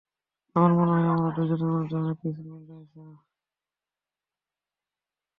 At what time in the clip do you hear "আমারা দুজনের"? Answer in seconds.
1.07-1.71